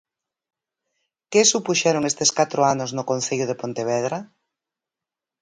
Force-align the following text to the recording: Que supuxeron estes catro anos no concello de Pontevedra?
Que 1.31 1.41
supuxeron 1.51 2.03
estes 2.11 2.33
catro 2.39 2.61
anos 2.73 2.89
no 2.97 3.07
concello 3.11 3.45
de 3.47 3.59
Pontevedra? 3.61 4.17